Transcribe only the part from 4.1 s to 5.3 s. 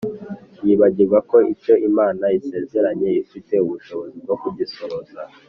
bwo kugisohoza